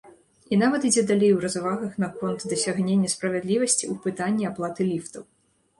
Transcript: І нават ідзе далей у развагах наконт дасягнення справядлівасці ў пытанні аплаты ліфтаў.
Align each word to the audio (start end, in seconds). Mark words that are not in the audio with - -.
І 0.55 0.57
нават 0.61 0.87
ідзе 0.89 1.03
далей 1.11 1.31
у 1.35 1.43
развагах 1.45 1.93
наконт 2.05 2.47
дасягнення 2.55 3.13
справядлівасці 3.17 3.83
ў 3.93 4.05
пытанні 4.09 4.43
аплаты 4.53 4.81
ліфтаў. 4.91 5.23